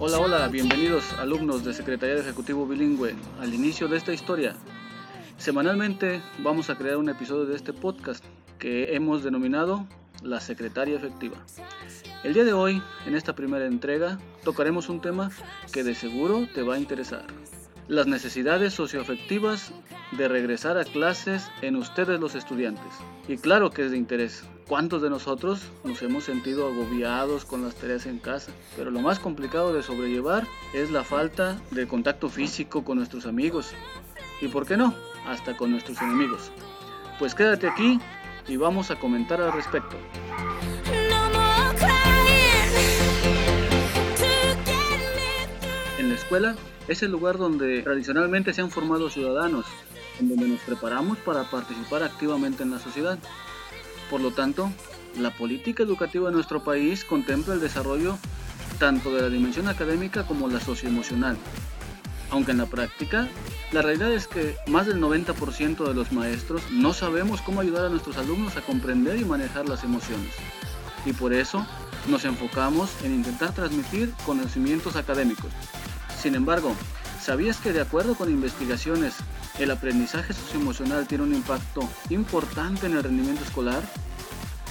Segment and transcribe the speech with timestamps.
[0.00, 4.56] Hola, hola, bienvenidos alumnos de Secretaría Ejecutivo Bilingüe al inicio de esta historia.
[5.36, 8.24] Semanalmente vamos a crear un episodio de este podcast
[8.58, 9.86] que hemos denominado
[10.24, 11.36] La Secretaria Efectiva.
[12.24, 15.30] El día de hoy, en esta primera entrega, tocaremos un tema
[15.72, 17.24] que de seguro te va a interesar
[17.88, 19.72] las necesidades socioafectivas
[20.12, 22.92] de regresar a clases en ustedes los estudiantes.
[23.26, 24.44] Y claro que es de interés.
[24.66, 28.52] ¿Cuántos de nosotros nos hemos sentido agobiados con las tareas en casa?
[28.76, 33.72] Pero lo más complicado de sobrellevar es la falta de contacto físico con nuestros amigos.
[34.42, 34.94] Y por qué no,
[35.26, 36.50] hasta con nuestros enemigos.
[37.18, 37.98] Pues quédate aquí
[38.46, 39.96] y vamos a comentar al respecto.
[46.88, 49.64] Es el lugar donde tradicionalmente se han formado ciudadanos,
[50.20, 53.18] en donde nos preparamos para participar activamente en la sociedad.
[54.10, 54.70] Por lo tanto,
[55.16, 58.18] la política educativa de nuestro país contempla el desarrollo
[58.78, 61.36] tanto de la dimensión académica como la socioemocional.
[62.30, 63.26] Aunque en la práctica,
[63.72, 67.88] la realidad es que más del 90% de los maestros no sabemos cómo ayudar a
[67.88, 70.34] nuestros alumnos a comprender y manejar las emociones.
[71.06, 71.66] Y por eso
[72.06, 75.50] nos enfocamos en intentar transmitir conocimientos académicos,
[76.20, 76.74] sin embargo,
[77.20, 79.14] ¿sabías que de acuerdo con investigaciones,
[79.58, 83.82] el aprendizaje socioemocional tiene un impacto importante en el rendimiento escolar?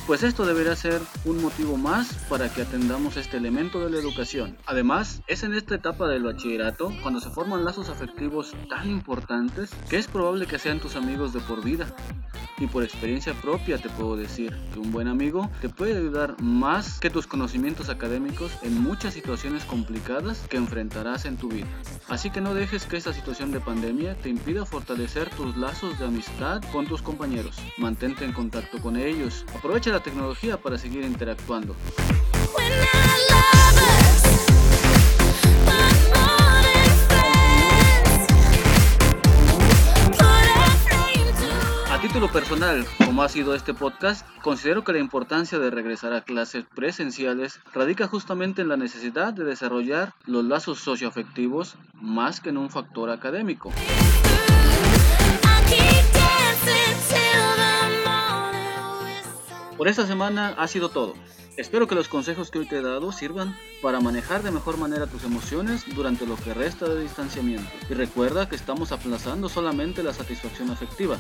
[0.06, 4.58] Pues esto debería ser un motivo más para que atendamos este elemento de la educación.
[4.66, 9.98] Además, es en esta etapa del bachillerato cuando se forman lazos afectivos tan importantes que
[9.98, 11.94] es probable que sean tus amigos de por vida.
[12.60, 17.00] Y por experiencia propia te puedo decir que un buen amigo te puede ayudar más
[17.00, 21.68] que tus conocimientos académicos en muchas situaciones complicadas que enfrentarás en tu vida.
[22.08, 26.06] Así que no dejes que esta situación de pandemia te impida fortalecer tus lazos de
[26.06, 27.58] amistad con tus compañeros.
[27.78, 29.46] Mantente en contacto con ellos.
[29.56, 31.76] Aprovecha tecnología para seguir interactuando.
[42.18, 46.66] Título personal, como ha sido este podcast, considero que la importancia de regresar a clases
[46.74, 52.72] presenciales radica justamente en la necesidad de desarrollar los lazos socioafectivos más que en un
[52.72, 53.72] factor académico.
[59.78, 61.14] Por esta semana ha sido todo.
[61.56, 65.06] Espero que los consejos que hoy te he dado sirvan para manejar de mejor manera
[65.06, 67.70] tus emociones durante lo que resta de distanciamiento.
[67.92, 71.18] Y recuerda que estamos aplazando solamente la satisfacción afectiva.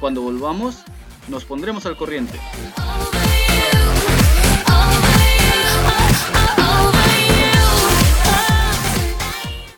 [0.00, 0.82] Cuando volvamos,
[1.28, 2.38] nos pondremos al corriente.